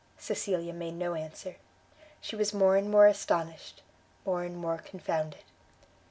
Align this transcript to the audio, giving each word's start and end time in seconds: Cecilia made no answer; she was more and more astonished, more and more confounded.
Cecilia 0.17 0.73
made 0.73 0.95
no 0.95 1.13
answer; 1.13 1.57
she 2.21 2.35
was 2.35 2.55
more 2.55 2.75
and 2.75 2.89
more 2.89 3.05
astonished, 3.05 3.83
more 4.25 4.41
and 4.41 4.57
more 4.57 4.79
confounded. 4.79 5.43